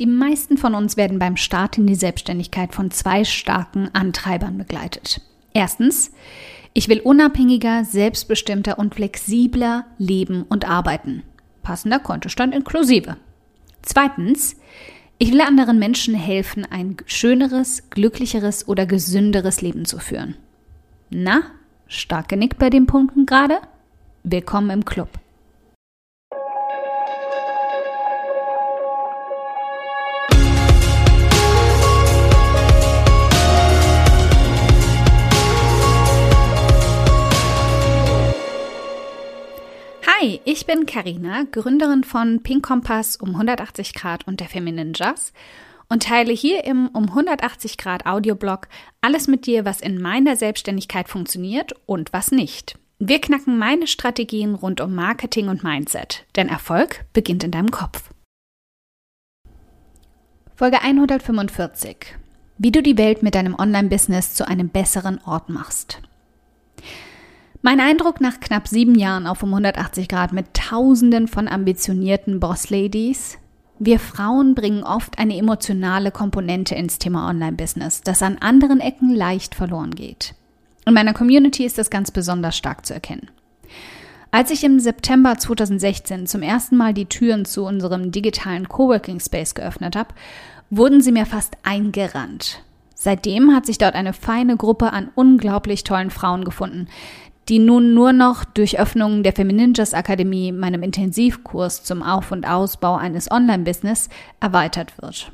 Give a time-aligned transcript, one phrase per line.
[0.00, 5.20] Die meisten von uns werden beim Start in die Selbstständigkeit von zwei starken Antreibern begleitet.
[5.52, 6.12] Erstens,
[6.72, 11.24] ich will unabhängiger, selbstbestimmter und flexibler leben und arbeiten.
[11.64, 13.16] Passender Kontostand inklusive.
[13.82, 14.56] Zweitens,
[15.18, 20.36] ich will anderen Menschen helfen, ein schöneres, glücklicheres oder gesünderes Leben zu führen.
[21.10, 21.42] Na,
[21.88, 23.58] stark genickt bei den Punkten gerade?
[24.22, 25.08] Willkommen im Club.
[40.20, 45.32] Hi, ich bin Karina, Gründerin von Pink Kompass um 180 Grad und der Feminine Jazz
[45.88, 48.66] und teile hier im um 180 Grad Audioblog
[49.00, 52.78] alles mit dir, was in meiner Selbstständigkeit funktioniert und was nicht.
[52.98, 58.10] Wir knacken meine Strategien rund um Marketing und Mindset, denn Erfolg beginnt in deinem Kopf.
[60.56, 62.16] Folge 145.
[62.56, 66.02] Wie du die Welt mit deinem Online-Business zu einem besseren Ort machst.
[67.60, 73.38] Mein Eindruck nach knapp sieben Jahren auf um 180 Grad mit Tausenden von ambitionierten Boss-Ladies,
[73.80, 79.56] wir Frauen bringen oft eine emotionale Komponente ins Thema Online-Business, das an anderen Ecken leicht
[79.56, 80.34] verloren geht.
[80.86, 83.28] In meiner Community ist das ganz besonders stark zu erkennen.
[84.30, 89.54] Als ich im September 2016 zum ersten Mal die Türen zu unserem digitalen Coworking Space
[89.54, 90.14] geöffnet habe,
[90.70, 92.62] wurden sie mir fast eingerannt.
[93.00, 96.88] Seitdem hat sich dort eine feine Gruppe an unglaublich tollen Frauen gefunden,
[97.48, 102.96] die nun nur noch durch Öffnung der Femininjas Akademie, meinem Intensivkurs zum Auf- und Ausbau
[102.96, 104.08] eines Online-Business,
[104.40, 105.32] erweitert wird.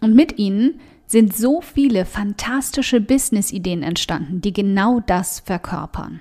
[0.00, 6.20] Und mit ihnen sind so viele fantastische Business-Ideen entstanden, die genau das verkörpern.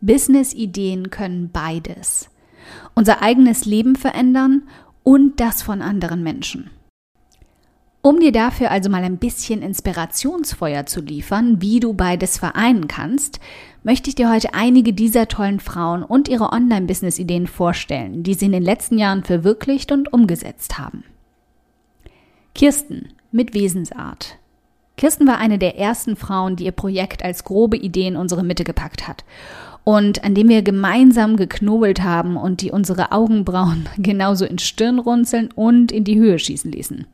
[0.00, 2.28] Business-Ideen können beides.
[2.94, 4.62] Unser eigenes Leben verändern
[5.02, 6.70] und das von anderen Menschen.
[8.06, 13.40] Um dir dafür also mal ein bisschen Inspirationsfeuer zu liefern, wie du beides vereinen kannst,
[13.82, 18.52] möchte ich dir heute einige dieser tollen Frauen und ihre Online-Business-Ideen vorstellen, die sie in
[18.52, 21.02] den letzten Jahren verwirklicht und umgesetzt haben.
[22.54, 24.36] Kirsten mit Wesensart.
[24.98, 28.64] Kirsten war eine der ersten Frauen, die ihr Projekt als grobe Idee in unsere Mitte
[28.64, 29.24] gepackt hat
[29.82, 35.48] und an dem wir gemeinsam geknobelt haben und die unsere Augenbrauen genauso in Stirn runzeln
[35.54, 37.06] und in die Höhe schießen ließen.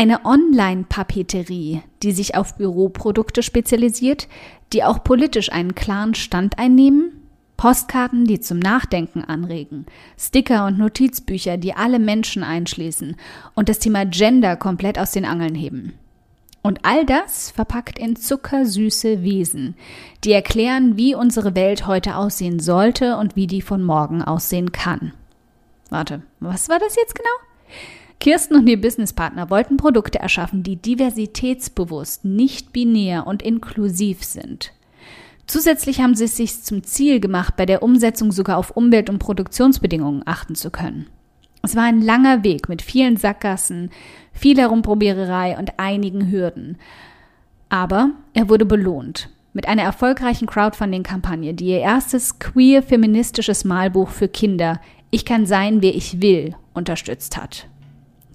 [0.00, 4.28] Eine Online-Papeterie, die sich auf Büroprodukte spezialisiert,
[4.72, 7.28] die auch politisch einen klaren Stand einnehmen,
[7.58, 9.84] Postkarten, die zum Nachdenken anregen,
[10.18, 13.14] Sticker und Notizbücher, die alle Menschen einschließen
[13.54, 15.92] und das Thema Gender komplett aus den Angeln heben.
[16.62, 19.76] Und all das verpackt in zuckersüße Wesen,
[20.24, 25.12] die erklären, wie unsere Welt heute aussehen sollte und wie die von morgen aussehen kann.
[25.90, 27.28] Warte, was war das jetzt genau?
[28.20, 34.72] Kirsten und ihr Businesspartner wollten Produkte erschaffen, die diversitätsbewusst, nicht binär und inklusiv sind.
[35.46, 39.18] Zusätzlich haben sie es sich zum Ziel gemacht, bei der Umsetzung sogar auf Umwelt- und
[39.18, 41.06] Produktionsbedingungen achten zu können.
[41.62, 43.90] Es war ein langer Weg mit vielen Sackgassen,
[44.32, 46.78] viel Herumprobiererei und einigen Hürden.
[47.70, 54.80] Aber er wurde belohnt mit einer erfolgreichen Crowdfunding-Kampagne, die ihr erstes queer-feministisches Malbuch für Kinder
[55.10, 57.66] Ich kann sein, wer ich will unterstützt hat.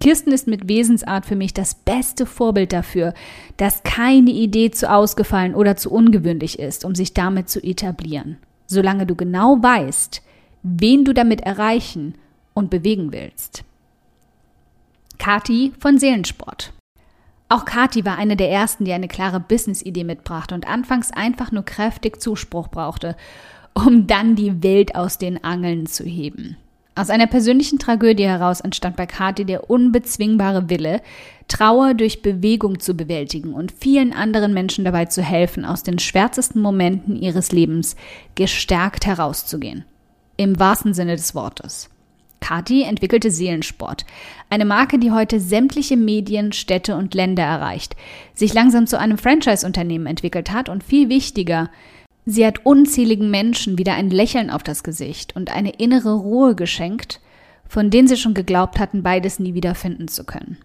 [0.05, 3.15] Kirsten ist mit Wesensart für mich das beste Vorbild dafür,
[3.57, 8.37] dass keine Idee zu ausgefallen oder zu ungewöhnlich ist, um sich damit zu etablieren.
[8.67, 10.21] Solange du genau weißt,
[10.61, 12.13] wen du damit erreichen
[12.53, 13.63] und bewegen willst.
[15.17, 16.71] Kati von Seelensport.
[17.49, 21.65] Auch Kati war eine der ersten, die eine klare Business-Idee mitbrachte und anfangs einfach nur
[21.65, 23.17] kräftig Zuspruch brauchte,
[23.73, 26.57] um dann die Welt aus den Angeln zu heben.
[26.97, 31.01] Aus einer persönlichen Tragödie heraus entstand bei Kati der unbezwingbare Wille,
[31.49, 36.61] Trauer durch Bewegung zu bewältigen und vielen anderen Menschen dabei zu helfen, aus den schwärzesten
[36.61, 37.97] Momenten ihres Lebens
[38.35, 39.83] gestärkt herauszugehen.
[40.37, 41.89] Im wahrsten Sinne des Wortes.
[42.39, 44.05] Kati entwickelte Seelensport,
[44.49, 47.95] eine Marke, die heute sämtliche Medien, Städte und Länder erreicht,
[48.33, 51.69] sich langsam zu einem Franchise-Unternehmen entwickelt hat und viel wichtiger,
[52.25, 57.21] Sie hat unzähligen Menschen wieder ein Lächeln auf das Gesicht und eine innere Ruhe geschenkt,
[57.67, 60.57] von denen sie schon geglaubt hatten, beides nie wieder finden zu können.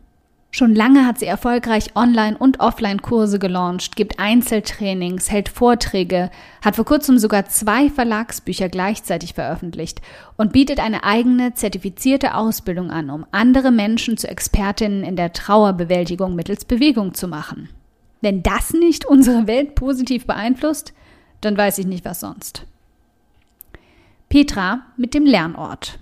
[0.53, 6.29] Schon lange hat sie erfolgreich Online- und Offline-Kurse gelauncht, gibt Einzeltrainings, hält Vorträge,
[6.65, 10.03] hat vor kurzem sogar zwei Verlagsbücher gleichzeitig veröffentlicht
[10.37, 16.35] und bietet eine eigene zertifizierte Ausbildung an, um andere Menschen zu Expertinnen in der Trauerbewältigung
[16.35, 17.69] mittels Bewegung zu machen.
[18.21, 20.95] Wenn das nicht unsere Welt positiv beeinflusst,
[21.41, 22.65] dann weiß ich nicht, was sonst.
[24.29, 25.99] Petra mit dem Lernort.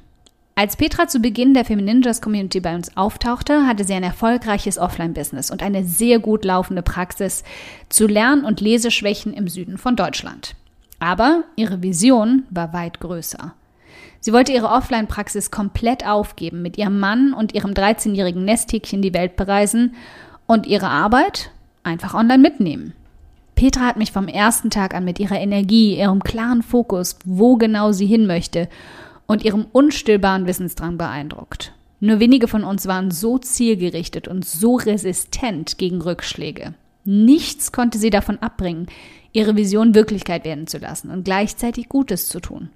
[0.55, 5.53] Als Petra zu Beginn der Femininjas Community bei uns auftauchte, hatte sie ein erfolgreiches Offline-Business
[5.53, 7.45] und eine sehr gut laufende Praxis
[7.89, 10.57] zu Lern- und Leseschwächen im Süden von Deutschland.
[10.99, 13.55] Aber ihre Vision war weit größer.
[14.21, 19.37] Sie wollte ihre Offline-Praxis komplett aufgeben, mit ihrem Mann und ihrem 13-jährigen Nesthäkchen die Welt
[19.37, 19.95] bereisen
[20.47, 21.53] und ihre Arbeit
[21.85, 22.95] einfach online mitnehmen.
[23.59, 27.91] Petra hat mich vom ersten Tag an mit ihrer Energie, ihrem klaren Fokus, wo genau
[27.91, 28.69] sie hin möchte
[29.27, 31.73] und ihrem unstillbaren Wissensdrang beeindruckt.
[31.99, 36.75] Nur wenige von uns waren so zielgerichtet und so resistent gegen Rückschläge.
[37.05, 38.87] Nichts konnte sie davon abbringen,
[39.33, 42.71] ihre Vision Wirklichkeit werden zu lassen und gleichzeitig Gutes zu tun.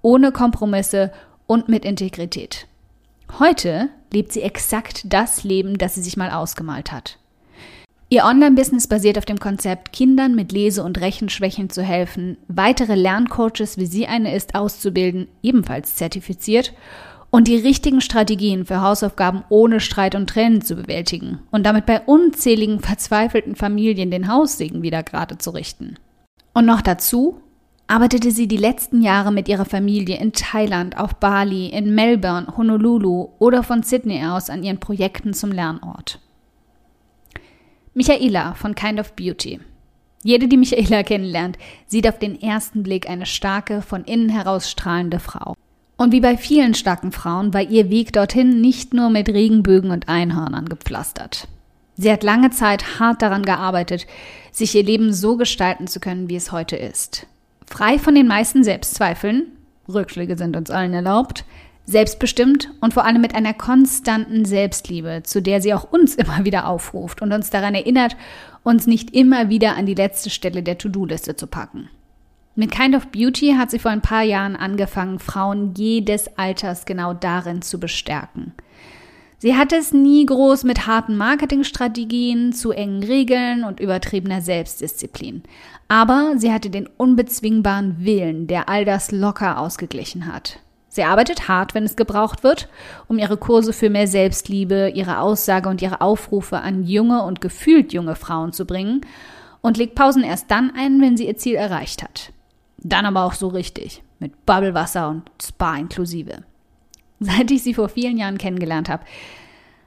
[0.00, 1.12] Ohne Kompromisse
[1.46, 2.66] und mit Integrität.
[3.38, 7.18] Heute lebt sie exakt das Leben, das sie sich mal ausgemalt hat.
[8.14, 13.76] Ihr Online-Business basiert auf dem Konzept, Kindern mit Lese- und Rechenschwächen zu helfen, weitere Lerncoaches,
[13.76, 16.74] wie sie eine ist, auszubilden, ebenfalls zertifiziert,
[17.30, 22.02] und die richtigen Strategien für Hausaufgaben ohne Streit und Tränen zu bewältigen und damit bei
[22.02, 25.96] unzähligen verzweifelten Familien den Haussegen wieder gerade zu richten.
[26.52, 27.40] Und noch dazu
[27.88, 33.30] arbeitete sie die letzten Jahre mit ihrer Familie in Thailand, auf Bali, in Melbourne, Honolulu
[33.40, 36.20] oder von Sydney aus an ihren Projekten zum Lernort.
[37.96, 39.60] Michaela von Kind of Beauty.
[40.24, 45.20] Jede, die Michaela kennenlernt, sieht auf den ersten Blick eine starke, von innen heraus strahlende
[45.20, 45.54] Frau.
[45.96, 50.08] Und wie bei vielen starken Frauen war ihr Weg dorthin nicht nur mit Regenbögen und
[50.08, 51.46] Einhörnern gepflastert.
[51.96, 54.08] Sie hat lange Zeit hart daran gearbeitet,
[54.50, 57.28] sich ihr Leben so gestalten zu können, wie es heute ist.
[57.64, 59.52] Frei von den meisten Selbstzweifeln,
[59.88, 61.44] Rückschläge sind uns allen erlaubt,
[61.86, 66.66] Selbstbestimmt und vor allem mit einer konstanten Selbstliebe, zu der sie auch uns immer wieder
[66.66, 68.16] aufruft und uns daran erinnert,
[68.62, 71.90] uns nicht immer wieder an die letzte Stelle der To-Do-Liste zu packen.
[72.56, 77.12] Mit Kind of Beauty hat sie vor ein paar Jahren angefangen, Frauen jedes Alters genau
[77.12, 78.52] darin zu bestärken.
[79.38, 85.42] Sie hatte es nie groß mit harten Marketingstrategien, zu engen Regeln und übertriebener Selbstdisziplin.
[85.88, 90.60] Aber sie hatte den unbezwingbaren Willen, der all das locker ausgeglichen hat.
[90.94, 92.68] Sie arbeitet hart, wenn es gebraucht wird,
[93.08, 97.92] um ihre Kurse für mehr Selbstliebe, ihre Aussage und ihre Aufrufe an junge und gefühlt
[97.92, 99.00] junge Frauen zu bringen
[99.60, 102.32] und legt Pausen erst dann ein, wenn sie ihr Ziel erreicht hat.
[102.78, 106.44] Dann aber auch so richtig, mit Bubblewasser und Spa inklusive.
[107.18, 109.02] Seit ich sie vor vielen Jahren kennengelernt habe,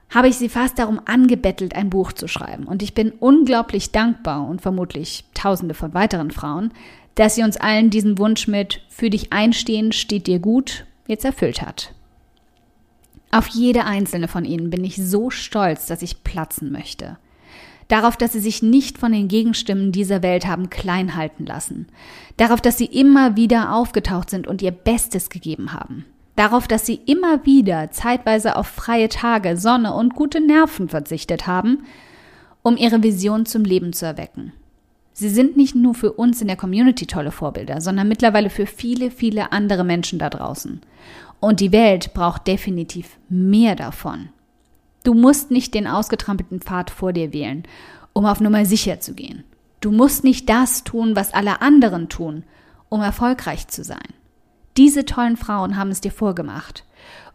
[0.09, 2.65] habe ich sie fast darum angebettelt, ein Buch zu schreiben.
[2.65, 6.73] Und ich bin unglaublich dankbar und vermutlich tausende von weiteren Frauen,
[7.15, 11.61] dass sie uns allen diesen Wunsch mit Für dich einstehen steht dir gut jetzt erfüllt
[11.61, 11.93] hat.
[13.31, 17.17] Auf jede einzelne von ihnen bin ich so stolz, dass ich platzen möchte.
[17.87, 21.87] Darauf, dass sie sich nicht von den Gegenstimmen dieser Welt haben klein halten lassen.
[22.35, 26.05] Darauf, dass sie immer wieder aufgetaucht sind und ihr Bestes gegeben haben.
[26.35, 31.83] Darauf, dass sie immer wieder zeitweise auf freie Tage, Sonne und gute Nerven verzichtet haben,
[32.61, 34.53] um ihre Vision zum Leben zu erwecken.
[35.19, 39.09] Sie sind nicht nur für uns in der Community tolle Vorbilder, sondern mittlerweile für viele,
[39.09, 40.79] viele andere Menschen da draußen.
[41.39, 44.29] Und die Welt braucht definitiv mehr davon.
[45.03, 47.63] Du musst nicht den ausgetrampelten Pfad vor dir wählen,
[48.13, 49.43] um auf Nummer sicher zu gehen.
[49.81, 52.43] Du musst nicht das tun, was alle anderen tun,
[52.87, 54.13] um erfolgreich zu sein.
[54.77, 56.83] Diese tollen Frauen haben es dir vorgemacht.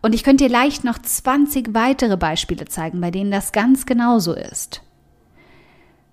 [0.02, 4.34] Und ich könnte dir leicht noch 20 weitere Beispiele zeigen, bei denen das ganz genauso
[4.34, 4.82] ist.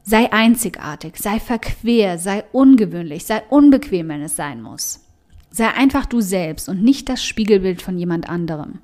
[0.04, 5.06] Sei einzigartig, sei verquer, sei ungewöhnlich, sei unbequem, wenn es sein muss.
[5.52, 8.80] Sei einfach du selbst und nicht das Spiegelbild von jemand anderem.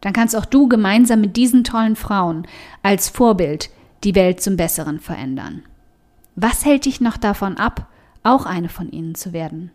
[0.00, 2.46] Dann kannst auch du gemeinsam mit diesen tollen Frauen
[2.82, 3.70] als Vorbild
[4.04, 5.62] die Welt zum Besseren verändern.
[6.34, 7.88] Was hält dich noch davon ab,
[8.22, 9.70] auch eine von ihnen zu werden?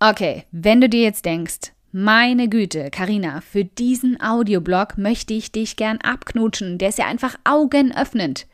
[0.00, 5.76] Okay, wenn du dir jetzt denkst, meine Güte, Karina, für diesen Audioblog möchte ich dich
[5.76, 8.46] gern abknutschen, der ist ja einfach augenöffnend.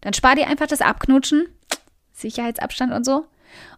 [0.00, 1.48] Dann spar dir einfach das Abknutschen,
[2.12, 3.26] Sicherheitsabstand und so,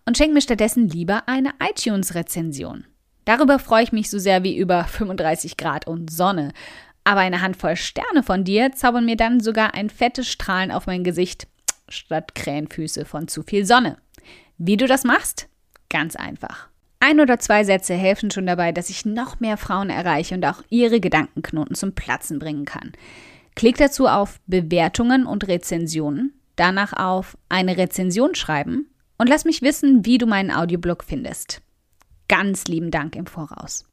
[0.05, 2.85] und schenk mir stattdessen lieber eine iTunes-Rezension.
[3.25, 6.52] Darüber freue ich mich so sehr wie über 35 Grad und Sonne.
[7.05, 11.05] Aber eine Handvoll Sterne von dir zaubern mir dann sogar ein fettes Strahlen auf mein
[11.05, 11.47] Gesicht
[11.88, 13.99] statt Krähenfüße von zu viel Sonne.
[14.59, 15.49] Wie du das machst?
[15.88, 16.69] Ganz einfach.
[17.00, 20.62] Ein oder zwei Sätze helfen schon dabei, dass ich noch mehr Frauen erreiche und auch
[20.69, 22.93] ihre Gedankenknoten zum Platzen bringen kann.
[23.54, 30.04] Klick dazu auf Bewertungen und Rezensionen, danach auf eine Rezension schreiben und lass mich wissen,
[30.04, 31.62] wie du meinen Audioblog findest.
[32.28, 33.85] Ganz lieben Dank im Voraus.